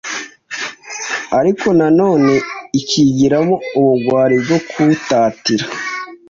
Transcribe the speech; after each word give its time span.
ariko 1.39 1.67
na 1.79 1.87
none 1.99 2.33
ikigiramo 2.79 3.55
ubugwari 3.79 4.35
bwo 4.43 4.57
kuwutatira 4.69 5.65